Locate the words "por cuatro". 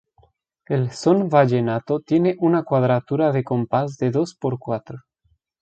4.33-4.97